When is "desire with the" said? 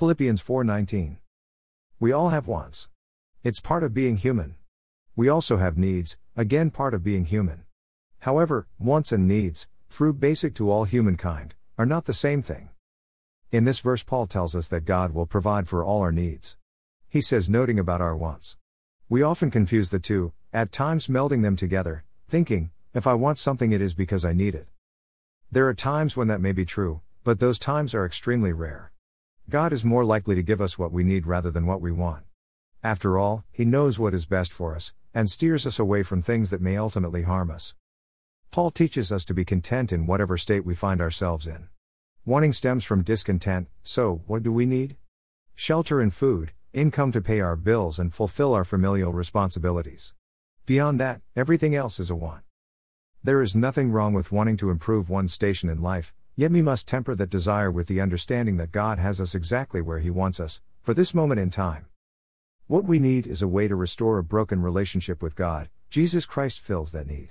57.30-58.00